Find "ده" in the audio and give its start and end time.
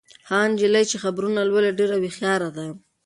2.55-2.65